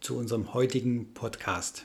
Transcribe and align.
zu 0.00 0.16
unserem 0.16 0.54
heutigen 0.54 1.12
Podcast. 1.14 1.84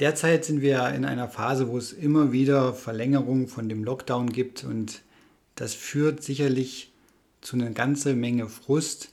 Derzeit 0.00 0.44
sind 0.44 0.60
wir 0.60 0.88
in 0.90 1.04
einer 1.04 1.28
Phase, 1.28 1.68
wo 1.68 1.76
es 1.76 1.92
immer 1.92 2.30
wieder 2.32 2.72
Verlängerungen 2.72 3.48
von 3.48 3.68
dem 3.68 3.82
Lockdown 3.82 4.30
gibt 4.30 4.64
und 4.64 5.02
das 5.56 5.74
führt 5.74 6.22
sicherlich 6.22 6.92
zu 7.40 7.56
einer 7.56 7.70
ganzen 7.70 8.18
Menge 8.20 8.48
Frust, 8.48 9.12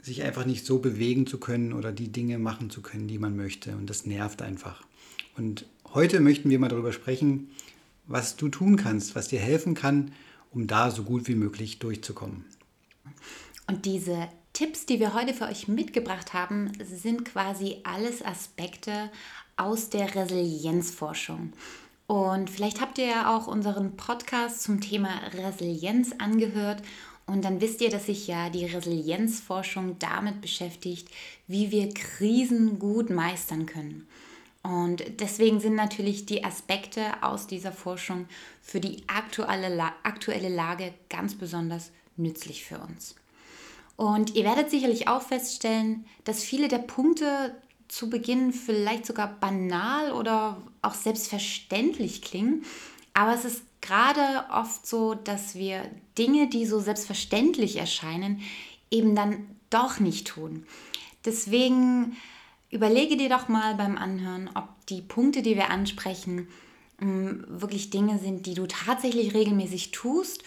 sich 0.00 0.22
einfach 0.22 0.46
nicht 0.46 0.66
so 0.66 0.78
bewegen 0.78 1.26
zu 1.26 1.38
können 1.38 1.72
oder 1.72 1.92
die 1.92 2.10
Dinge 2.10 2.38
machen 2.38 2.70
zu 2.70 2.82
können, 2.82 3.08
die 3.08 3.18
man 3.18 3.36
möchte. 3.36 3.76
Und 3.76 3.88
das 3.88 4.04
nervt 4.04 4.42
einfach. 4.42 4.82
Und 5.36 5.66
heute 5.94 6.20
möchten 6.20 6.50
wir 6.50 6.58
mal 6.58 6.68
darüber 6.68 6.92
sprechen, 6.92 7.50
was 8.06 8.36
du 8.36 8.48
tun 8.48 8.76
kannst, 8.76 9.14
was 9.14 9.28
dir 9.28 9.38
helfen 9.38 9.74
kann, 9.74 10.12
um 10.50 10.66
da 10.66 10.90
so 10.90 11.04
gut 11.04 11.28
wie 11.28 11.34
möglich 11.34 11.78
durchzukommen. 11.78 12.44
Und 13.68 13.84
diese 13.84 14.28
Tipps, 14.52 14.84
die 14.84 15.00
wir 15.00 15.14
heute 15.14 15.32
für 15.32 15.46
euch 15.46 15.66
mitgebracht 15.66 16.34
haben, 16.34 16.72
sind 16.82 17.24
quasi 17.24 17.78
alles 17.84 18.22
Aspekte 18.22 19.10
aus 19.56 19.88
der 19.88 20.14
Resilienzforschung. 20.14 21.54
Und 22.06 22.50
vielleicht 22.50 22.82
habt 22.82 22.98
ihr 22.98 23.06
ja 23.06 23.34
auch 23.34 23.46
unseren 23.46 23.96
Podcast 23.96 24.62
zum 24.62 24.82
Thema 24.82 25.08
Resilienz 25.32 26.12
angehört. 26.18 26.82
Und 27.24 27.46
dann 27.46 27.62
wisst 27.62 27.80
ihr, 27.80 27.88
dass 27.88 28.06
sich 28.06 28.26
ja 28.26 28.50
die 28.50 28.66
Resilienzforschung 28.66 29.98
damit 29.98 30.42
beschäftigt, 30.42 31.08
wie 31.46 31.70
wir 31.70 31.88
Krisen 31.88 32.78
gut 32.78 33.08
meistern 33.08 33.64
können. 33.64 34.06
Und 34.62 35.02
deswegen 35.20 35.60
sind 35.60 35.76
natürlich 35.76 36.26
die 36.26 36.44
Aspekte 36.44 37.22
aus 37.22 37.46
dieser 37.46 37.72
Forschung 37.72 38.26
für 38.60 38.80
die 38.80 39.02
aktuelle, 39.06 39.82
aktuelle 40.02 40.50
Lage 40.50 40.92
ganz 41.08 41.34
besonders 41.36 41.90
nützlich 42.16 42.64
für 42.64 42.78
uns. 42.78 43.14
Und 44.02 44.34
ihr 44.34 44.42
werdet 44.42 44.68
sicherlich 44.68 45.06
auch 45.06 45.22
feststellen, 45.22 46.04
dass 46.24 46.42
viele 46.42 46.66
der 46.66 46.78
Punkte 46.78 47.54
zu 47.86 48.10
Beginn 48.10 48.52
vielleicht 48.52 49.06
sogar 49.06 49.28
banal 49.28 50.10
oder 50.10 50.60
auch 50.82 50.94
selbstverständlich 50.94 52.20
klingen. 52.20 52.64
Aber 53.14 53.32
es 53.32 53.44
ist 53.44 53.62
gerade 53.80 54.46
oft 54.50 54.84
so, 54.88 55.14
dass 55.14 55.54
wir 55.54 55.88
Dinge, 56.18 56.48
die 56.48 56.66
so 56.66 56.80
selbstverständlich 56.80 57.76
erscheinen, 57.76 58.40
eben 58.90 59.14
dann 59.14 59.46
doch 59.70 60.00
nicht 60.00 60.26
tun. 60.26 60.66
Deswegen 61.24 62.16
überlege 62.70 63.16
dir 63.16 63.28
doch 63.28 63.46
mal 63.46 63.76
beim 63.76 63.96
Anhören, 63.96 64.50
ob 64.56 64.64
die 64.88 65.02
Punkte, 65.02 65.42
die 65.42 65.54
wir 65.54 65.70
ansprechen, 65.70 66.48
mm, 66.98 67.44
wirklich 67.46 67.90
Dinge 67.90 68.18
sind, 68.18 68.46
die 68.46 68.54
du 68.54 68.66
tatsächlich 68.66 69.32
regelmäßig 69.32 69.92
tust 69.92 70.42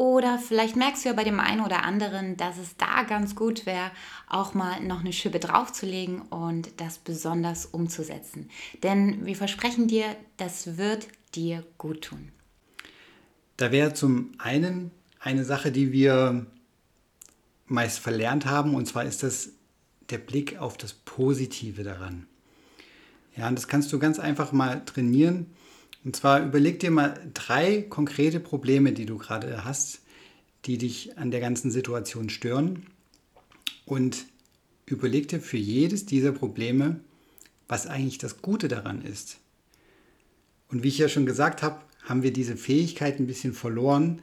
oder 0.00 0.38
vielleicht 0.38 0.76
merkst 0.76 1.04
du 1.04 1.10
ja 1.10 1.14
bei 1.14 1.24
dem 1.24 1.38
einen 1.40 1.60
oder 1.60 1.84
anderen, 1.84 2.38
dass 2.38 2.56
es 2.56 2.74
da 2.78 3.02
ganz 3.02 3.36
gut 3.36 3.66
wäre, 3.66 3.90
auch 4.30 4.54
mal 4.54 4.80
noch 4.80 5.00
eine 5.00 5.12
Schippe 5.12 5.40
draufzulegen 5.40 6.22
und 6.22 6.70
das 6.80 6.96
besonders 6.96 7.66
umzusetzen. 7.66 8.48
Denn 8.82 9.26
wir 9.26 9.36
versprechen 9.36 9.88
dir, 9.88 10.06
das 10.38 10.78
wird 10.78 11.06
dir 11.34 11.66
gut 11.76 12.00
tun. 12.00 12.32
Da 13.58 13.72
wäre 13.72 13.92
zum 13.92 14.32
einen 14.38 14.90
eine 15.18 15.44
Sache, 15.44 15.70
die 15.70 15.92
wir 15.92 16.46
meist 17.66 17.98
verlernt 17.98 18.46
haben, 18.46 18.74
und 18.74 18.86
zwar 18.86 19.04
ist 19.04 19.22
das 19.22 19.50
der 20.08 20.16
Blick 20.16 20.56
auf 20.56 20.78
das 20.78 20.94
Positive 20.94 21.82
daran. 21.84 22.26
Ja, 23.36 23.48
und 23.48 23.54
das 23.54 23.68
kannst 23.68 23.92
du 23.92 23.98
ganz 23.98 24.18
einfach 24.18 24.52
mal 24.52 24.82
trainieren 24.86 25.54
und 26.04 26.16
zwar 26.16 26.44
überleg 26.44 26.80
dir 26.80 26.90
mal 26.90 27.20
drei 27.34 27.82
konkrete 27.82 28.40
Probleme, 28.40 28.92
die 28.92 29.06
du 29.06 29.18
gerade 29.18 29.64
hast, 29.64 30.00
die 30.64 30.78
dich 30.78 31.18
an 31.18 31.30
der 31.30 31.40
ganzen 31.40 31.70
Situation 31.70 32.30
stören. 32.30 32.86
Und 33.84 34.26
überleg 34.86 35.28
dir 35.28 35.40
für 35.40 35.58
jedes 35.58 36.06
dieser 36.06 36.32
Probleme, 36.32 37.00
was 37.68 37.86
eigentlich 37.86 38.18
das 38.18 38.40
Gute 38.40 38.68
daran 38.68 39.02
ist. 39.02 39.38
Und 40.68 40.82
wie 40.82 40.88
ich 40.88 40.98
ja 40.98 41.08
schon 41.08 41.26
gesagt 41.26 41.62
habe, 41.62 41.80
haben 42.04 42.22
wir 42.22 42.32
diese 42.32 42.56
Fähigkeit 42.56 43.18
ein 43.18 43.26
bisschen 43.26 43.52
verloren. 43.52 44.22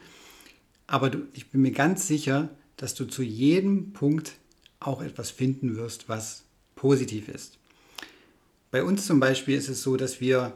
Aber 0.87 1.09
du, 1.09 1.27
ich 1.33 1.49
bin 1.51 1.61
mir 1.61 1.71
ganz 1.71 2.07
sicher, 2.07 2.49
dass 2.75 2.95
du 2.95 3.05
zu 3.05 3.21
jedem 3.21 3.93
Punkt 3.93 4.33
auch 4.79 5.01
etwas 5.01 5.31
finden 5.31 5.75
wirst, 5.75 6.09
was 6.09 6.43
positiv 6.75 7.27
ist. 7.27 7.57
Bei 8.71 8.83
uns 8.83 9.05
zum 9.05 9.19
Beispiel 9.19 9.57
ist 9.57 9.69
es 9.69 9.81
so, 9.81 9.95
dass 9.97 10.21
wir 10.21 10.53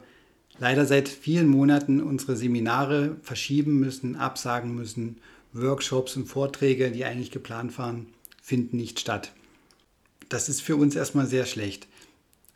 leider 0.62 0.86
seit 0.86 1.10
vielen 1.10 1.48
Monaten 1.48 2.02
unsere 2.02 2.38
Seminare 2.38 3.18
verschieben 3.24 3.80
müssen, 3.80 4.16
absagen 4.16 4.76
müssen. 4.76 5.18
Workshops 5.54 6.16
und 6.16 6.28
Vorträge, 6.28 6.92
die 6.92 7.04
eigentlich 7.04 7.32
geplant 7.32 7.78
waren, 7.80 8.06
finden 8.44 8.78
nicht 8.78 9.00
statt. 9.00 9.34
Das 10.30 10.50
ist 10.50 10.62
für 10.62 10.76
uns 10.76 10.96
erstmal 10.96 11.26
sehr 11.26 11.48
schlecht. 11.48 11.88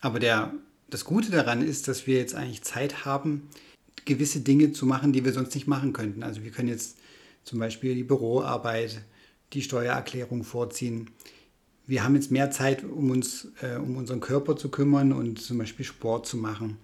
Aber 0.01 0.19
der, 0.19 0.53
das 0.87 1.03
Gute 1.03 1.31
daran 1.31 1.63
ist, 1.63 1.87
dass 1.87 2.05
wir 2.05 2.19
jetzt 2.19 2.35
eigentlich 2.35 2.61
Zeit 2.61 3.05
haben, 3.05 3.49
gewisse 4.05 4.41
Dinge 4.41 4.71
zu 4.71 4.85
machen, 4.85 5.11
die 5.11 5.25
wir 5.25 5.33
sonst 5.33 5.55
nicht 5.55 5.67
machen 5.67 5.91
könnten. 5.91 6.21
Also 6.21 6.43
wir 6.43 6.51
können 6.51 6.69
jetzt 6.69 6.97
zum 7.43 7.57
Beispiel 7.57 7.95
die 7.95 8.03
Büroarbeit, 8.03 9.01
die 9.53 9.63
Steuererklärung 9.63 10.43
vorziehen. 10.43 11.09
Wir 11.87 12.03
haben 12.03 12.13
jetzt 12.13 12.29
mehr 12.29 12.51
Zeit, 12.51 12.83
um 12.83 13.09
uns 13.09 13.47
äh, 13.61 13.77
um 13.77 13.97
unseren 13.97 14.19
Körper 14.19 14.55
zu 14.55 14.69
kümmern 14.69 15.11
und 15.11 15.41
zum 15.41 15.57
Beispiel 15.57 15.85
Sport 15.85 16.27
zu 16.27 16.37
machen. 16.37 16.77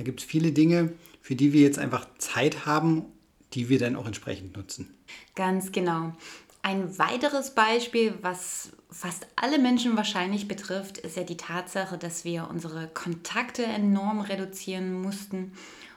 Da 0.00 0.04
gibt 0.04 0.20
es 0.20 0.26
viele 0.26 0.50
Dinge, 0.50 0.94
für 1.20 1.36
die 1.36 1.52
wir 1.52 1.60
jetzt 1.60 1.78
einfach 1.78 2.06
Zeit 2.16 2.64
haben, 2.64 3.04
die 3.52 3.68
wir 3.68 3.78
dann 3.78 3.96
auch 3.96 4.06
entsprechend 4.06 4.56
nutzen. 4.56 4.94
Ganz 5.34 5.72
genau. 5.72 6.14
Ein 6.62 6.98
weiteres 6.98 7.54
Beispiel, 7.54 8.14
was 8.22 8.70
fast 8.90 9.26
alle 9.36 9.58
Menschen 9.58 9.98
wahrscheinlich 9.98 10.48
betrifft, 10.48 10.96
ist 10.96 11.18
ja 11.18 11.22
die 11.24 11.36
Tatsache, 11.36 11.98
dass 11.98 12.24
wir 12.24 12.48
unsere 12.48 12.88
Kontakte 12.88 13.62
enorm 13.62 14.22
reduzieren 14.22 15.02
mussten. 15.02 15.52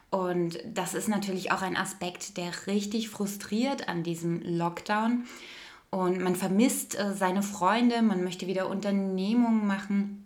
Und 0.10 0.60
das 0.66 0.96
ist 0.96 1.08
natürlich 1.08 1.54
auch 1.54 1.62
ein 1.62 1.78
Aspekt, 1.78 2.36
der 2.36 2.52
richtig 2.68 3.08
frustriert 3.08 3.88
an 3.88 4.04
diesem 4.04 4.42
Lockdown. 4.42 5.24
Und 5.92 6.20
man 6.20 6.36
vermisst 6.36 7.00
äh, 7.00 7.14
seine 7.14 7.42
Freunde, 7.42 8.02
man 8.02 8.22
möchte 8.26 8.48
wieder 8.48 8.70
Unternehmungen 8.70 9.66
machen 9.66 10.23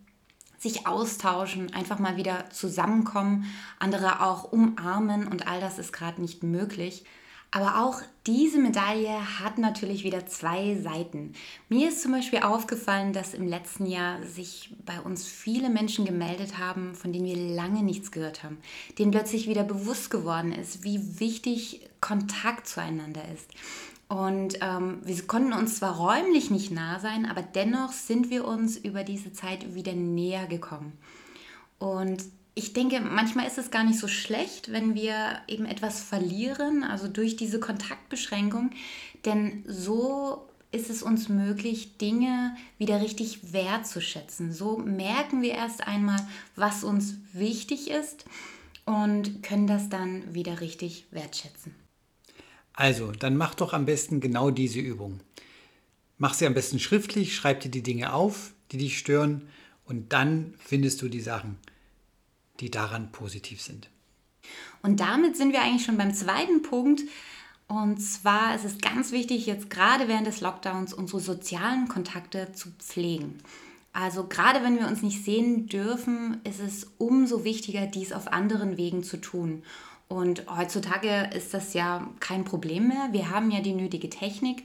sich 0.58 0.88
austauschen, 0.88 1.74
einfach 1.74 2.00
mal 2.00 2.18
wieder 2.18 2.50
zusammenkommen, 2.50 3.46
andere 3.80 4.22
auch 4.22 4.52
umarmen 4.52 5.28
und 5.28 5.48
all 5.48 5.62
das 5.62 5.80
ist 5.80 5.94
gerade 5.94 6.22
nicht 6.22 6.44
möglich. 6.44 7.04
Aber 7.50 7.82
auch 7.82 8.02
diese 8.26 8.60
Medaille 8.60 9.40
hat 9.40 9.58
natürlich 9.58 10.04
wieder 10.04 10.26
zwei 10.26 10.76
Seiten. 10.76 11.32
Mir 11.70 11.90
ist 11.90 12.02
zum 12.02 12.12
Beispiel 12.12 12.40
aufgefallen, 12.40 13.14
dass 13.14 13.34
im 13.34 13.48
letzten 13.48 13.86
Jahr 13.86 14.22
sich 14.24 14.76
bei 14.86 15.00
uns 15.00 15.26
viele 15.26 15.70
Menschen 15.70 16.04
gemeldet 16.04 16.58
haben, 16.58 16.94
von 16.94 17.14
denen 17.14 17.26
wir 17.26 17.38
lange 17.56 17.84
nichts 17.84 18.12
gehört 18.12 18.44
haben, 18.44 18.58
denen 19.00 19.12
plötzlich 19.12 19.48
wieder 19.48 19.64
bewusst 19.64 20.10
geworden 20.10 20.52
ist, 20.52 20.84
wie 20.84 21.22
wichtig 21.22 21.90
Kontakt 22.02 22.68
zueinander 22.68 23.24
ist. 23.34 23.50
Und 24.08 24.60
ähm, 24.62 25.02
wir 25.04 25.22
konnten 25.28 25.54
uns 25.54 25.78
zwar 25.78 25.98
räumlich 25.98 26.50
nicht 26.50 26.72
nah 26.72 27.00
sein, 27.00 27.26
aber 27.26 27.42
dennoch 27.42 27.92
sind 27.92 28.30
wir 28.30 28.46
uns 28.46 28.78
über 28.78 29.04
diese 29.04 29.34
Zeit 29.34 29.76
wieder 29.76 29.94
näher 29.94 30.48
gekommen. 30.48 30.94
Und 31.78 32.24
ich 32.56 32.74
denke, 32.74 33.02
manchmal 33.02 33.46
ist 33.46 33.58
es 33.58 33.70
gar 33.70 33.84
nicht 33.84 34.00
so 34.00 34.08
schlecht, 34.08 34.72
wenn 34.72 34.96
wir 34.96 35.42
eben 35.48 35.66
etwas 35.66 36.02
verlieren, 36.02 36.84
also 36.84 37.08
durch 37.08 37.36
diese 37.36 37.60
Kontaktbeschränkung, 37.60 38.72
denn 39.26 39.64
so 39.68 40.48
ist 40.72 40.90
es 40.90 41.04
uns 41.04 41.30
möglich, 41.30 41.98
Dinge 41.98 42.56
wieder 42.78 43.02
richtig 43.02 43.54
wertzuschätzen. 43.54 44.52
So 44.52 44.78
merken 44.78 45.42
wir 45.42 45.52
erst 45.52 45.88
einmal, 45.88 46.20
was 46.56 46.84
uns 46.84 47.18
wichtig 47.34 47.92
ist 47.92 48.26
und 48.86 49.44
können 49.44 49.68
das 49.68 49.90
dann 49.90 50.34
wieder 50.34 50.60
richtig 50.60 51.06
wertschätzen. 51.12 51.87
Also, 52.78 53.12
dann 53.12 53.36
mach 53.36 53.56
doch 53.56 53.74
am 53.74 53.86
besten 53.86 54.20
genau 54.20 54.52
diese 54.52 54.80
Übung. 54.80 55.20
Mach 56.20 56.36
sie 56.36 56.46
am 56.46 56.54
besten 56.54 56.78
schriftlich, 56.78 57.36
schreib 57.36 57.60
dir 57.60 57.72
die 57.72 57.82
Dinge 57.82 58.14
auf, 58.14 58.54
die 58.72 58.78
dich 58.78 59.00
stören 59.00 59.50
und 59.86 60.14
dann 60.14 60.54
findest 60.60 61.02
du 61.02 61.10
die 61.10 61.20
Sachen, 61.20 61.58
die 62.60 62.70
daran 62.70 63.12
positiv 63.12 63.64
sind. 63.64 63.90
Und 64.84 65.00
damit 65.00 65.36
sind 65.36 65.54
wir 65.54 65.64
eigentlich 65.64 65.86
schon 65.86 65.98
beim 65.98 66.14
zweiten 66.14 66.62
Punkt. 66.62 67.02
Und 67.68 67.98
zwar 67.98 68.56
ist 68.56 68.64
es 68.64 68.78
ganz 68.78 69.12
wichtig, 69.12 69.48
jetzt 69.48 69.72
gerade 69.72 70.08
während 70.08 70.28
des 70.28 70.42
Lockdowns 70.42 70.94
unsere 70.94 71.20
sozialen 71.20 71.88
Kontakte 71.88 72.52
zu 72.54 72.70
pflegen. 72.78 73.40
Also 73.92 74.28
gerade 74.28 74.64
wenn 74.64 74.78
wir 74.78 74.88
uns 74.88 75.02
nicht 75.02 75.26
sehen 75.26 75.66
dürfen, 75.66 76.42
ist 76.44 76.60
es 76.60 76.92
umso 77.00 77.44
wichtiger, 77.44 77.88
dies 77.88 78.14
auf 78.14 78.32
anderen 78.32 78.78
Wegen 78.78 79.04
zu 79.04 79.18
tun. 79.18 79.64
Und 80.08 80.46
heutzutage 80.56 81.30
ist 81.36 81.54
das 81.54 81.74
ja 81.74 82.08
kein 82.20 82.46
Problem 82.46 82.88
mehr. 82.88 83.10
Wir 83.12 83.30
haben 83.30 83.52
ja 83.52 83.60
die 83.60 83.74
nötige 83.74 84.10
Technik. 84.10 84.64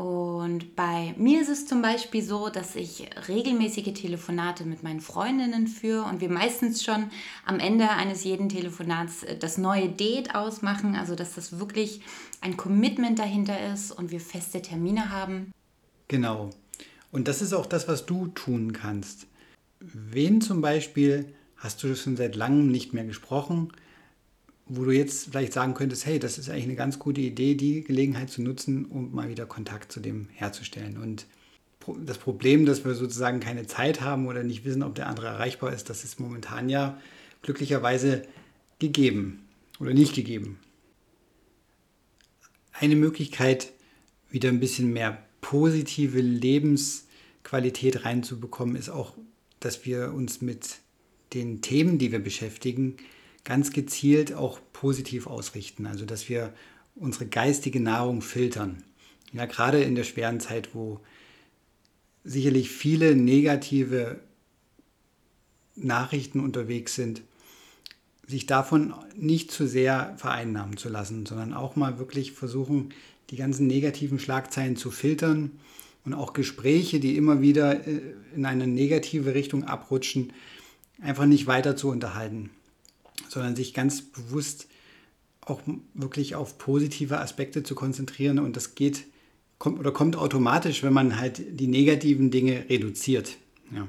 Und 0.00 0.76
bei 0.76 1.14
mir 1.18 1.42
ist 1.42 1.50
es 1.50 1.66
zum 1.66 1.82
Beispiel 1.82 2.22
so, 2.22 2.48
dass 2.48 2.74
ich 2.74 3.06
regelmäßige 3.28 3.92
Telefonate 3.92 4.64
mit 4.64 4.82
meinen 4.82 5.02
Freundinnen 5.02 5.66
führe 5.66 6.04
und 6.04 6.22
wir 6.22 6.30
meistens 6.30 6.82
schon 6.82 7.10
am 7.44 7.58
Ende 7.58 7.90
eines 7.90 8.24
jeden 8.24 8.48
Telefonats 8.48 9.26
das 9.40 9.58
neue 9.58 9.90
Date 9.90 10.34
ausmachen, 10.34 10.96
also 10.96 11.14
dass 11.14 11.34
das 11.34 11.58
wirklich 11.58 12.00
ein 12.40 12.56
Commitment 12.56 13.18
dahinter 13.18 13.72
ist 13.74 13.92
und 13.92 14.10
wir 14.10 14.20
feste 14.20 14.62
Termine 14.62 15.10
haben. 15.10 15.52
Genau. 16.08 16.48
Und 17.12 17.28
das 17.28 17.42
ist 17.42 17.52
auch 17.52 17.66
das, 17.66 17.86
was 17.86 18.06
du 18.06 18.28
tun 18.28 18.72
kannst. 18.72 19.26
Wen 19.80 20.40
zum 20.40 20.62
Beispiel 20.62 21.34
hast 21.56 21.82
du 21.82 21.94
schon 21.94 22.16
seit 22.16 22.36
langem 22.36 22.68
nicht 22.68 22.94
mehr 22.94 23.04
gesprochen? 23.04 23.70
Wo 24.72 24.84
du 24.84 24.92
jetzt 24.92 25.30
vielleicht 25.30 25.52
sagen 25.52 25.74
könntest, 25.74 26.06
hey, 26.06 26.20
das 26.20 26.38
ist 26.38 26.48
eigentlich 26.48 26.64
eine 26.64 26.76
ganz 26.76 27.00
gute 27.00 27.20
Idee, 27.20 27.56
die 27.56 27.82
Gelegenheit 27.82 28.30
zu 28.30 28.40
nutzen, 28.40 28.84
um 28.84 29.12
mal 29.12 29.28
wieder 29.28 29.44
Kontakt 29.44 29.90
zu 29.90 29.98
dem 29.98 30.28
herzustellen. 30.32 30.96
Und 30.96 31.26
das 32.04 32.18
Problem, 32.18 32.66
dass 32.66 32.84
wir 32.84 32.94
sozusagen 32.94 33.40
keine 33.40 33.66
Zeit 33.66 34.00
haben 34.00 34.28
oder 34.28 34.44
nicht 34.44 34.64
wissen, 34.64 34.84
ob 34.84 34.94
der 34.94 35.08
andere 35.08 35.26
erreichbar 35.26 35.72
ist, 35.72 35.90
das 35.90 36.04
ist 36.04 36.20
momentan 36.20 36.68
ja 36.68 37.00
glücklicherweise 37.42 38.22
gegeben 38.78 39.48
oder 39.80 39.92
nicht 39.92 40.14
gegeben. 40.14 40.60
Eine 42.72 42.94
Möglichkeit, 42.94 43.72
wieder 44.30 44.50
ein 44.50 44.60
bisschen 44.60 44.92
mehr 44.92 45.20
positive 45.40 46.20
Lebensqualität 46.20 48.04
reinzubekommen, 48.04 48.76
ist 48.76 48.88
auch, 48.88 49.16
dass 49.58 49.84
wir 49.84 50.12
uns 50.14 50.40
mit 50.40 50.76
den 51.34 51.60
Themen, 51.60 51.98
die 51.98 52.12
wir 52.12 52.20
beschäftigen, 52.20 52.96
ganz 53.44 53.72
gezielt 53.72 54.34
auch 54.34 54.60
positiv 54.72 55.26
ausrichten. 55.26 55.86
Also 55.86 56.04
dass 56.04 56.28
wir 56.28 56.52
unsere 56.94 57.26
geistige 57.26 57.80
Nahrung 57.80 58.22
filtern. 58.22 58.82
Ja, 59.32 59.46
gerade 59.46 59.82
in 59.82 59.94
der 59.94 60.04
schweren 60.04 60.40
Zeit, 60.40 60.74
wo 60.74 61.00
sicherlich 62.24 62.70
viele 62.70 63.14
negative 63.14 64.20
Nachrichten 65.76 66.40
unterwegs 66.40 66.94
sind, 66.94 67.22
sich 68.26 68.46
davon 68.46 68.94
nicht 69.16 69.50
zu 69.50 69.66
sehr 69.66 70.14
vereinnahmen 70.16 70.76
zu 70.76 70.88
lassen, 70.88 71.26
sondern 71.26 71.54
auch 71.54 71.76
mal 71.76 71.98
wirklich 71.98 72.32
versuchen, 72.32 72.90
die 73.30 73.36
ganzen 73.36 73.66
negativen 73.66 74.18
Schlagzeilen 74.18 74.76
zu 74.76 74.90
filtern 74.90 75.52
und 76.04 76.14
auch 76.14 76.32
Gespräche, 76.32 77.00
die 77.00 77.16
immer 77.16 77.40
wieder 77.40 77.86
äh, 77.86 78.00
in 78.34 78.44
eine 78.44 78.66
negative 78.66 79.34
Richtung 79.34 79.64
abrutschen, 79.64 80.32
einfach 81.00 81.26
nicht 81.26 81.46
weiter 81.46 81.76
zu 81.76 81.88
unterhalten 81.88 82.50
sondern 83.30 83.56
sich 83.56 83.74
ganz 83.74 84.02
bewusst 84.02 84.66
auch 85.40 85.60
wirklich 85.94 86.34
auf 86.34 86.58
positive 86.58 87.18
Aspekte 87.18 87.62
zu 87.62 87.74
konzentrieren. 87.74 88.38
Und 88.38 88.56
das 88.56 88.74
geht 88.74 89.04
kommt, 89.60 89.78
oder 89.78 89.92
kommt 89.92 90.16
automatisch, 90.16 90.82
wenn 90.82 90.92
man 90.92 91.18
halt 91.18 91.60
die 91.60 91.68
negativen 91.68 92.32
Dinge 92.32 92.64
reduziert. 92.68 93.36
Ja. 93.72 93.86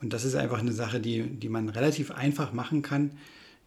Und 0.00 0.12
das 0.14 0.24
ist 0.24 0.34
einfach 0.34 0.58
eine 0.58 0.72
Sache, 0.72 1.00
die, 1.00 1.22
die 1.22 1.48
man 1.50 1.68
relativ 1.68 2.10
einfach 2.10 2.52
machen 2.54 2.80
kann. 2.80 3.10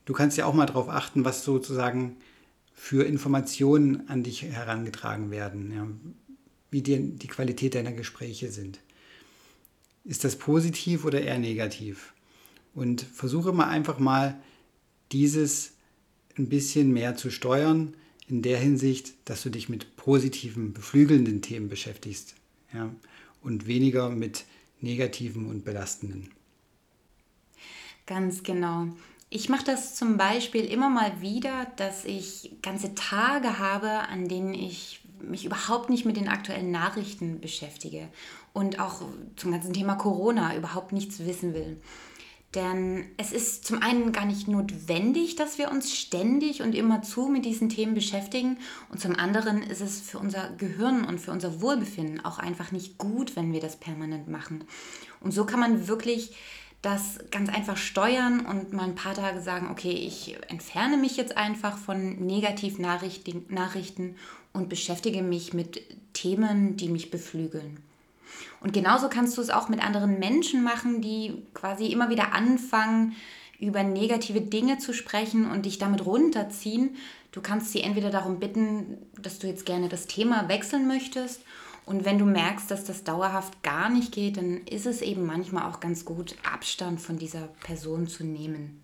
Du 0.05 0.13
kannst 0.13 0.37
ja 0.37 0.45
auch 0.45 0.53
mal 0.53 0.65
darauf 0.65 0.89
achten, 0.89 1.25
was 1.25 1.43
sozusagen 1.43 2.17
für 2.73 3.05
Informationen 3.05 4.07
an 4.07 4.23
dich 4.23 4.43
herangetragen 4.43 5.29
werden, 5.29 5.73
ja. 5.75 5.87
wie 6.71 6.81
die, 6.81 7.17
die 7.17 7.27
Qualität 7.27 7.75
deiner 7.75 7.91
Gespräche 7.91 8.51
sind. 8.51 8.79
Ist 10.05 10.23
das 10.23 10.37
positiv 10.37 11.03
oder 11.03 11.21
eher 11.21 11.37
negativ? 11.37 12.13
Und 12.77 13.01
versuche 13.01 13.53
mal 13.53 13.69
einfach 13.69 13.97
mal 13.97 14.39
dieses 15.11 15.71
ein 16.37 16.47
bisschen 16.47 16.93
mehr 16.93 17.15
zu 17.15 17.31
steuern, 17.31 17.95
in 18.27 18.43
der 18.43 18.59
Hinsicht, 18.59 19.15
dass 19.25 19.41
du 19.41 19.49
dich 19.49 19.67
mit 19.67 19.95
positiven, 19.95 20.73
beflügelnden 20.73 21.41
Themen 21.41 21.69
beschäftigst 21.69 22.35
ja, 22.71 22.93
und 23.41 23.65
weniger 23.65 24.11
mit 24.11 24.45
negativen 24.79 25.49
und 25.49 25.65
belastenden. 25.65 26.29
Ganz 28.05 28.43
genau. 28.43 28.89
Ich 29.31 29.49
mache 29.49 29.65
das 29.65 29.95
zum 29.95 30.17
Beispiel 30.17 30.65
immer 30.65 30.89
mal 30.91 31.19
wieder, 31.19 31.65
dass 31.77 32.05
ich 32.05 32.57
ganze 32.61 32.93
Tage 32.93 33.57
habe, 33.57 33.89
an 33.89 34.27
denen 34.27 34.53
ich 34.53 35.01
mich 35.19 35.45
überhaupt 35.45 35.89
nicht 35.89 36.05
mit 36.05 36.15
den 36.15 36.27
aktuellen 36.27 36.69
Nachrichten 36.69 37.41
beschäftige 37.41 38.07
und 38.53 38.79
auch 38.79 39.01
zum 39.35 39.51
ganzen 39.51 39.73
Thema 39.73 39.95
Corona 39.95 40.55
überhaupt 40.55 40.91
nichts 40.91 41.25
wissen 41.25 41.55
will. 41.55 41.81
Denn 42.55 43.05
es 43.17 43.33
ist 43.33 43.65
zum 43.65 43.81
einen 43.81 44.13
gar 44.13 44.25
nicht 44.25 44.47
notwendig, 44.47 45.35
dass 45.35 45.57
wir 45.57 45.69
uns 45.69 45.93
ständig 45.93 46.61
und 46.61 46.73
immerzu 46.73 47.27
mit 47.27 47.43
diesen 47.43 47.67
Themen 47.69 47.93
beschäftigen. 47.93 48.57
Und 48.89 49.01
zum 49.01 49.15
anderen 49.15 49.61
ist 49.61 49.81
es 49.81 49.99
für 49.99 50.17
unser 50.17 50.51
Gehirn 50.57 51.03
und 51.03 51.19
für 51.19 51.31
unser 51.31 51.61
Wohlbefinden 51.61 52.23
auch 52.23 52.39
einfach 52.39 52.71
nicht 52.71 52.97
gut, 52.97 53.35
wenn 53.35 53.51
wir 53.51 53.59
das 53.59 53.75
permanent 53.75 54.29
machen. 54.29 54.63
Und 55.19 55.33
so 55.33 55.45
kann 55.45 55.59
man 55.59 55.87
wirklich 55.87 56.35
das 56.81 57.19
ganz 57.31 57.49
einfach 57.49 57.75
steuern 57.75 58.45
und 58.45 58.71
mal 58.71 58.83
ein 58.83 58.95
paar 58.95 59.15
Tage 59.15 59.41
sagen, 59.41 59.67
okay, 59.69 59.91
ich 59.91 60.37
entferne 60.47 60.95
mich 60.95 61.17
jetzt 61.17 61.35
einfach 61.35 61.77
von 61.77 62.25
Negativnachrichten 62.25 64.15
und 64.53 64.69
beschäftige 64.69 65.21
mich 65.21 65.53
mit 65.53 65.81
Themen, 66.13 66.77
die 66.77 66.87
mich 66.89 67.11
beflügeln. 67.11 67.79
Und 68.59 68.73
genauso 68.73 69.09
kannst 69.09 69.37
du 69.37 69.41
es 69.41 69.49
auch 69.49 69.69
mit 69.69 69.83
anderen 69.83 70.19
Menschen 70.19 70.63
machen, 70.63 71.01
die 71.01 71.43
quasi 71.53 71.87
immer 71.87 72.09
wieder 72.09 72.33
anfangen, 72.33 73.15
über 73.59 73.83
negative 73.83 74.41
Dinge 74.41 74.77
zu 74.77 74.93
sprechen 74.93 75.49
und 75.49 75.65
dich 75.65 75.77
damit 75.77 76.05
runterziehen. 76.05 76.95
Du 77.31 77.41
kannst 77.41 77.71
sie 77.71 77.81
entweder 77.81 78.09
darum 78.09 78.39
bitten, 78.39 78.97
dass 79.21 79.39
du 79.39 79.47
jetzt 79.47 79.65
gerne 79.65 79.89
das 79.89 80.07
Thema 80.07 80.47
wechseln 80.47 80.87
möchtest. 80.87 81.41
Und 81.85 82.03
wenn 82.03 82.19
du 82.19 82.25
merkst, 82.25 82.69
dass 82.69 82.83
das 82.83 83.03
dauerhaft 83.03 83.63
gar 83.63 83.89
nicht 83.89 84.11
geht, 84.11 84.37
dann 84.37 84.57
ist 84.65 84.85
es 84.85 85.01
eben 85.01 85.25
manchmal 85.25 85.71
auch 85.71 85.79
ganz 85.79 86.03
gut, 86.03 86.35
Abstand 86.43 86.99
von 86.99 87.17
dieser 87.17 87.47
Person 87.63 88.07
zu 88.07 88.25
nehmen. 88.25 88.83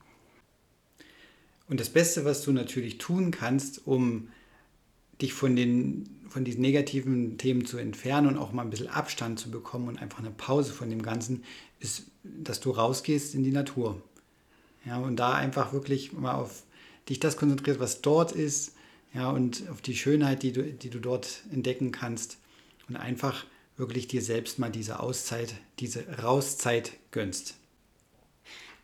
Und 1.67 1.79
das 1.79 1.89
Beste, 1.89 2.23
was 2.23 2.43
du 2.43 2.51
natürlich 2.51 2.99
tun 2.99 3.31
kannst, 3.31 3.87
um 3.87 4.29
dich 5.23 5.33
von, 5.33 5.55
den, 5.55 6.05
von 6.29 6.45
diesen 6.45 6.61
negativen 6.61 7.37
Themen 7.39 7.65
zu 7.65 7.77
entfernen 7.77 8.27
und 8.27 8.37
auch 8.37 8.51
mal 8.51 8.61
ein 8.61 8.69
bisschen 8.69 8.89
Abstand 8.89 9.39
zu 9.39 9.49
bekommen 9.49 9.87
und 9.87 9.99
einfach 9.99 10.19
eine 10.19 10.31
Pause 10.31 10.71
von 10.71 10.89
dem 10.89 11.01
Ganzen, 11.01 11.43
ist, 11.79 12.03
dass 12.23 12.59
du 12.59 12.71
rausgehst 12.71 13.33
in 13.33 13.43
die 13.43 13.51
Natur. 13.51 14.01
Ja, 14.85 14.99
und 14.99 15.15
da 15.15 15.33
einfach 15.33 15.73
wirklich 15.73 16.13
mal 16.13 16.33
auf 16.33 16.63
dich 17.09 17.19
das 17.19 17.37
konzentrierst, 17.37 17.79
was 17.79 18.01
dort 18.01 18.33
ist, 18.33 18.75
ja, 19.13 19.29
und 19.29 19.69
auf 19.69 19.81
die 19.81 19.95
Schönheit, 19.95 20.43
die 20.43 20.51
du, 20.51 20.63
die 20.63 20.89
du 20.89 20.99
dort 20.99 21.43
entdecken 21.51 21.91
kannst 21.91 22.37
und 22.89 22.95
einfach 22.95 23.45
wirklich 23.77 24.07
dir 24.07 24.21
selbst 24.21 24.59
mal 24.59 24.69
diese 24.69 24.99
Auszeit, 24.99 25.55
diese 25.79 26.07
Rauszeit 26.21 26.93
gönnst. 27.11 27.55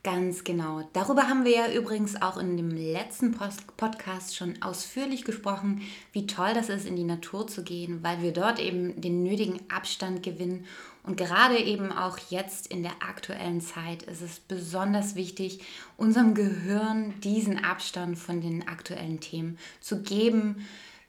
Ganz 0.01 0.45
genau. 0.45 0.87
Darüber 0.93 1.27
haben 1.27 1.43
wir 1.43 1.51
ja 1.51 1.73
übrigens 1.73 2.21
auch 2.21 2.37
in 2.37 2.55
dem 2.55 2.69
letzten 2.71 3.33
Post 3.33 3.75
Podcast 3.75 4.33
schon 4.33 4.61
ausführlich 4.61 5.25
gesprochen, 5.25 5.81
wie 6.13 6.25
toll 6.25 6.53
das 6.53 6.69
ist, 6.69 6.85
in 6.85 6.95
die 6.95 7.03
Natur 7.03 7.47
zu 7.47 7.63
gehen, 7.63 8.01
weil 8.01 8.21
wir 8.21 8.31
dort 8.31 8.59
eben 8.59 9.01
den 9.01 9.23
nötigen 9.23 9.59
Abstand 9.69 10.23
gewinnen. 10.23 10.65
Und 11.03 11.17
gerade 11.17 11.57
eben 11.57 11.91
auch 11.91 12.17
jetzt 12.29 12.67
in 12.67 12.81
der 12.81 12.93
aktuellen 13.01 13.59
Zeit 13.59 14.03
ist 14.03 14.21
es 14.21 14.39
besonders 14.39 15.15
wichtig, 15.15 15.59
unserem 15.97 16.33
Gehirn 16.33 17.19
diesen 17.19 17.61
Abstand 17.61 18.17
von 18.17 18.39
den 18.39 18.69
aktuellen 18.69 19.19
Themen 19.19 19.57
zu 19.81 20.01
geben, 20.01 20.65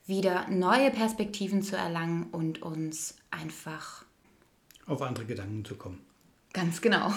wieder 0.06 0.48
neue 0.48 0.90
Perspektiven 0.90 1.62
zu 1.62 1.76
erlangen 1.76 2.24
und 2.32 2.62
uns 2.62 3.14
einfach 3.30 4.04
auf 4.86 5.00
andere 5.02 5.26
Gedanken 5.26 5.64
zu 5.64 5.76
kommen. 5.76 6.00
Ganz 6.52 6.80
genau. 6.80 7.12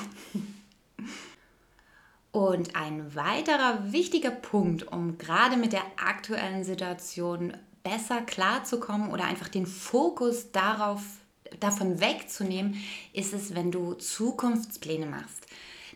Und 2.34 2.75
ein 2.75 3.13
weiterer 3.13 3.92
wichtiger 3.92 4.32
Punkt, 4.32 4.92
um 4.92 5.20
gerade 5.20 5.56
mit 5.56 5.72
der 5.72 5.84
aktuellen 6.04 6.63
Situation 6.63 7.54
besser 7.84 8.22
klarzukommen 8.22 9.12
oder 9.12 9.25
einfach 9.25 9.50
den 9.50 9.68
Fokus 9.68 10.52
darauf, 10.52 11.04
davon 11.60 12.02
wegzunehmen, 12.02 12.84
ist 13.13 13.34
es, 13.34 13.54
wenn 13.54 13.72
du 13.72 13.94
Zukunftspläne 13.94 15.06
machst. 15.06 15.46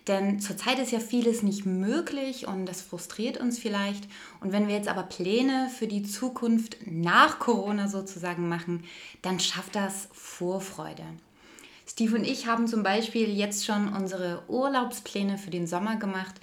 Denn 0.08 0.40
zurzeit 0.40 0.78
ist 0.78 0.92
ja 0.92 1.00
vieles 1.00 1.42
nicht 1.42 1.66
möglich 1.66 2.48
und 2.48 2.68
das 2.68 2.84
frustriert 2.84 3.40
uns 3.40 3.58
vielleicht. 3.58 4.08
Und 4.40 4.52
wenn 4.52 4.68
wir 4.68 4.76
jetzt 4.76 4.90
aber 4.90 5.04
Pläne 5.04 5.72
für 5.76 5.88
die 5.88 6.04
Zukunft 6.04 6.78
nach 6.86 7.40
Corona 7.40 7.88
sozusagen 7.88 8.48
machen, 8.48 8.84
dann 9.24 9.40
schafft 9.40 9.76
das 9.76 10.08
Vorfreude. 10.14 11.04
Steve 11.90 12.16
und 12.16 12.26
ich 12.26 12.48
haben 12.48 12.68
zum 12.68 12.84
Beispiel 12.84 13.30
jetzt 13.30 13.66
schon 13.66 13.94
unsere 13.94 14.44
Urlaubspläne 14.50 15.38
für 15.38 15.50
den 15.50 15.68
Sommer 15.68 15.96
gemacht. 15.96 16.36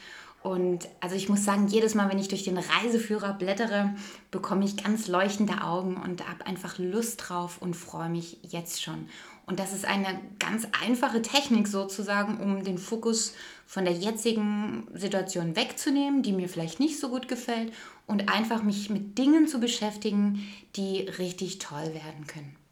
Und 0.42 0.88
also 1.00 1.16
ich 1.16 1.28
muss 1.28 1.44
sagen, 1.44 1.68
jedes 1.68 1.94
Mal, 1.94 2.10
wenn 2.10 2.18
ich 2.18 2.28
durch 2.28 2.44
den 2.44 2.58
Reiseführer 2.58 3.34
blättere, 3.34 3.94
bekomme 4.30 4.64
ich 4.64 4.82
ganz 4.82 5.06
leuchtende 5.06 5.62
Augen 5.62 5.96
und 5.96 6.26
habe 6.28 6.46
einfach 6.46 6.78
Lust 6.78 7.24
drauf 7.28 7.58
und 7.60 7.74
freue 7.74 8.08
mich 8.08 8.38
jetzt 8.42 8.82
schon. 8.82 9.08
Und 9.46 9.58
das 9.58 9.74
ist 9.74 9.84
eine 9.84 10.18
ganz 10.38 10.66
einfache 10.82 11.20
Technik 11.20 11.68
sozusagen, 11.68 12.40
um 12.40 12.64
den 12.64 12.78
Fokus 12.78 13.34
von 13.66 13.84
der 13.84 13.94
jetzigen 13.94 14.88
Situation 14.94 15.56
wegzunehmen, 15.56 16.22
die 16.22 16.32
mir 16.32 16.48
vielleicht 16.48 16.80
nicht 16.80 16.98
so 16.98 17.10
gut 17.10 17.28
gefällt 17.28 17.72
und 18.06 18.30
einfach 18.30 18.62
mich 18.62 18.88
mit 18.88 19.18
Dingen 19.18 19.46
zu 19.46 19.60
beschäftigen, 19.60 20.46
die 20.76 21.00
richtig 21.18 21.58
toll 21.58 21.92
werden 21.92 22.26
können. 22.26 22.63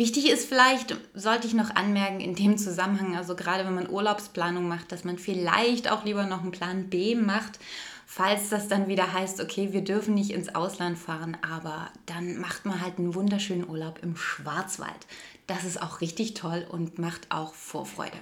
Wichtig 0.00 0.30
ist 0.30 0.48
vielleicht, 0.48 0.96
sollte 1.12 1.46
ich 1.46 1.52
noch 1.52 1.76
anmerken, 1.76 2.20
in 2.20 2.34
dem 2.34 2.56
Zusammenhang, 2.56 3.16
also 3.18 3.36
gerade 3.36 3.66
wenn 3.66 3.74
man 3.74 3.90
Urlaubsplanung 3.90 4.66
macht, 4.66 4.92
dass 4.92 5.04
man 5.04 5.18
vielleicht 5.18 5.92
auch 5.92 6.06
lieber 6.06 6.24
noch 6.24 6.40
einen 6.40 6.52
Plan 6.52 6.88
B 6.88 7.14
macht, 7.14 7.58
falls 8.06 8.48
das 8.48 8.66
dann 8.66 8.88
wieder 8.88 9.12
heißt, 9.12 9.42
okay, 9.42 9.74
wir 9.74 9.84
dürfen 9.84 10.14
nicht 10.14 10.30
ins 10.30 10.54
Ausland 10.54 10.98
fahren, 10.98 11.36
aber 11.42 11.90
dann 12.06 12.38
macht 12.38 12.64
man 12.64 12.80
halt 12.80 12.96
einen 12.96 13.14
wunderschönen 13.14 13.68
Urlaub 13.68 13.98
im 14.02 14.16
Schwarzwald. 14.16 15.06
Das 15.46 15.64
ist 15.64 15.82
auch 15.82 16.00
richtig 16.00 16.32
toll 16.32 16.66
und 16.66 16.98
macht 16.98 17.30
auch 17.30 17.52
Vorfreude. 17.52 18.16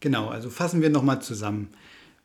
Genau, 0.00 0.30
also 0.30 0.50
fassen 0.50 0.82
wir 0.82 0.90
nochmal 0.90 1.22
zusammen. 1.22 1.68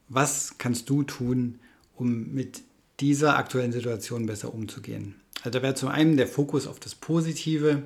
Was 0.09 0.57
kannst 0.57 0.89
du 0.89 1.03
tun, 1.03 1.59
um 1.93 2.33
mit 2.33 2.63
dieser 2.99 3.37
aktuellen 3.37 3.71
Situation 3.71 4.25
besser 4.25 4.51
umzugehen? 4.51 5.21
Also 5.45 5.59
da 5.59 5.61
wäre 5.61 5.75
zum 5.75 5.89
einen 5.89 6.17
der 6.17 6.27
Fokus 6.27 6.65
auf 6.65 6.79
das 6.79 6.95
Positive, 6.95 7.83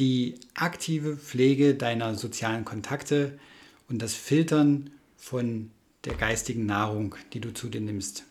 die 0.00 0.34
aktive 0.54 1.16
Pflege 1.16 1.76
deiner 1.76 2.16
sozialen 2.16 2.64
Kontakte 2.64 3.38
und 3.88 4.02
das 4.02 4.14
Filtern 4.14 4.90
von 5.16 5.70
der 6.04 6.14
geistigen 6.14 6.66
Nahrung, 6.66 7.14
die 7.32 7.38
du 7.38 7.54
zu 7.54 7.68
dir 7.68 7.80
nimmst. 7.80 8.24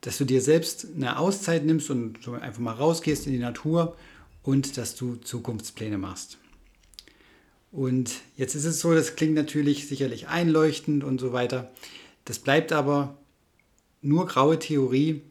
Dass 0.00 0.18
du 0.18 0.24
dir 0.24 0.42
selbst 0.42 0.88
eine 0.96 1.20
Auszeit 1.20 1.64
nimmst 1.64 1.88
und 1.90 2.26
einfach 2.26 2.58
mal 2.58 2.74
rausgehst 2.74 3.28
in 3.28 3.32
die 3.32 3.38
Natur 3.38 3.96
und 4.42 4.76
dass 4.76 4.96
du 4.96 5.14
Zukunftspläne 5.14 5.98
machst. 5.98 6.36
Und 7.70 8.10
jetzt 8.36 8.56
ist 8.56 8.64
es 8.64 8.80
so, 8.80 8.92
das 8.92 9.14
klingt 9.14 9.34
natürlich 9.34 9.86
sicherlich 9.86 10.26
einleuchtend 10.26 11.04
und 11.04 11.20
so 11.20 11.32
weiter. 11.32 11.70
Das 12.24 12.40
bleibt 12.40 12.72
aber 12.72 13.16
nur 14.02 14.26
graue 14.26 14.58
Theorie, 14.58 15.22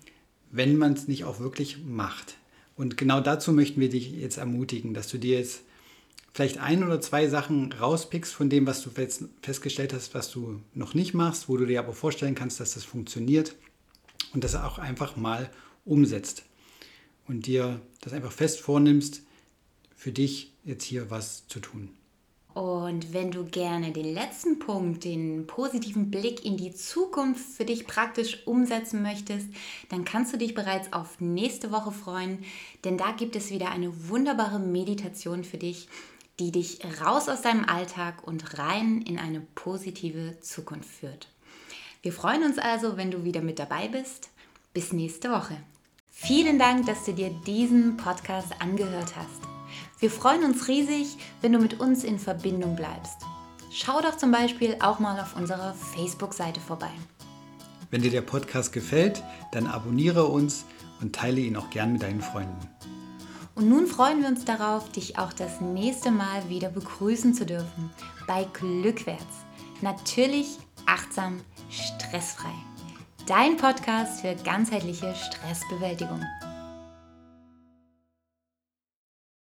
wenn 0.52 0.78
man 0.78 0.94
es 0.94 1.08
nicht 1.08 1.26
auch 1.26 1.40
wirklich 1.40 1.84
macht. 1.84 2.38
Und 2.76 2.98
genau 2.98 3.22
dazu 3.22 3.52
möchten 3.54 3.82
wir 3.82 3.90
dich 3.90 4.12
jetzt 4.12 4.38
ermutigen, 4.38 4.94
dass 4.94 5.10
du 5.10 5.18
dir 5.18 5.38
jetzt 5.38 5.62
vielleicht 6.34 6.60
ein 6.60 6.84
oder 6.84 7.02
zwei 7.02 7.28
Sachen 7.28 7.74
rauspickst 7.74 8.34
von 8.34 8.50
dem, 8.50 8.66
was 8.66 8.82
du 8.82 8.90
festgestellt 9.42 9.94
hast, 9.94 10.14
was 10.14 10.32
du 10.32 10.62
noch 10.74 10.94
nicht 10.94 11.14
machst, 11.14 11.50
wo 11.50 11.58
du 11.58 11.66
dir 11.66 11.80
aber 11.80 11.94
vorstellen 11.94 12.36
kannst, 12.36 12.60
dass 12.60 12.74
das 12.74 12.84
funktioniert 12.84 13.56
und 14.34 14.44
das 14.44 14.56
auch 14.56 14.80
einfach 14.80 15.16
mal 15.16 15.50
umsetzt 15.86 16.44
und 17.28 17.46
dir 17.46 17.82
das 18.02 18.14
einfach 18.14 18.32
fest 18.32 18.60
vornimmst, 18.60 19.24
für 19.96 20.12
dich 20.12 20.54
jetzt 20.64 20.84
hier 20.84 21.12
was 21.12 21.48
zu 21.48 21.60
tun. 21.60 21.90
Und 22.54 23.14
wenn 23.14 23.32
du 23.32 23.46
gerne 23.46 23.92
den 23.92 24.14
letzten 24.14 24.58
Punkt, 24.58 25.04
den 25.04 25.46
positiven 25.46 26.10
Blick 26.10 26.44
in 26.44 26.58
die 26.58 26.74
Zukunft 26.74 27.46
für 27.46 27.64
dich 27.64 27.86
praktisch 27.86 28.46
umsetzen 28.48 29.04
möchtest, 29.04 29.48
dann 29.90 30.04
kannst 30.04 30.34
du 30.34 30.38
dich 30.38 30.56
bereits 30.56 30.92
auf 30.92 31.22
nächste 31.22 31.72
Woche 31.72 31.92
freuen, 31.92 32.44
denn 32.84 32.98
da 32.98 33.12
gibt 33.12 33.36
es 33.36 33.52
wieder 33.52 33.70
eine 33.70 34.10
wunderbare 34.10 34.60
Meditation 34.60 35.44
für 35.44 35.58
dich, 35.58 35.88
die 36.40 36.52
dich 36.52 36.80
raus 37.02 37.30
aus 37.30 37.42
deinem 37.42 37.66
Alltag 37.66 38.26
und 38.26 38.58
rein 38.58 39.02
in 39.02 39.20
eine 39.20 39.42
positive 39.56 40.40
Zukunft 40.42 40.90
führt. 40.90 41.28
Wir 42.02 42.14
freuen 42.14 42.44
uns 42.44 42.58
also, 42.58 42.98
wenn 42.98 43.12
du 43.12 43.26
wieder 43.26 43.42
mit 43.42 43.60
dabei 43.60 43.90
bist. 43.90 44.30
Bis 44.74 44.94
nächste 44.94 45.32
Woche. 45.32 45.58
Vielen 46.12 46.58
Dank, 46.58 46.86
dass 46.86 47.06
du 47.06 47.14
dir 47.14 47.30
diesen 47.46 47.98
Podcast 47.98 48.54
angehört 48.60 49.16
hast. 49.16 49.59
Wir 50.00 50.10
freuen 50.10 50.46
uns 50.46 50.70
riesig, 50.70 51.18
wenn 51.42 51.52
du 51.52 51.60
mit 51.60 51.82
uns 51.82 52.06
in 52.06 52.20
Verbindung 52.20 52.78
bleibst. 52.78 53.18
Schau 53.70 54.00
doch 54.02 54.16
zum 54.16 54.32
Beispiel 54.32 54.78
auch 54.80 55.00
mal 55.00 55.20
auf 55.20 55.36
unserer 55.36 55.74
Facebook-Seite 55.74 56.62
vorbei. 56.62 56.92
Wenn 57.92 58.02
dir 58.02 58.12
der 58.12 58.22
Podcast 58.22 58.72
gefällt, 58.72 59.22
dann 59.52 59.68
abonniere 59.68 60.26
uns 60.26 60.64
und 61.02 61.14
teile 61.14 61.42
ihn 61.42 61.58
auch 61.58 61.70
gern 61.70 61.92
mit 61.92 62.04
deinen 62.04 62.22
Freunden. 62.22 62.70
Und 63.56 63.68
nun 63.68 63.88
freuen 63.88 64.22
wir 64.22 64.30
uns 64.30 64.46
darauf, 64.46 64.90
dich 64.90 65.18
auch 65.18 65.34
das 65.34 65.60
nächste 65.60 66.12
Mal 66.12 66.48
wieder 66.48 66.70
begrüßen 66.70 67.34
zu 67.34 67.46
dürfen 67.46 67.92
bei 68.26 68.48
Glückwärts. 68.54 69.44
Natürlich 69.82 70.60
achtsam, 70.86 71.42
stressfrei. 71.70 72.54
Dein 73.28 73.58
Podcast 73.58 74.22
für 74.22 74.34
ganzheitliche 74.46 75.14
Stressbewältigung. 75.14 76.22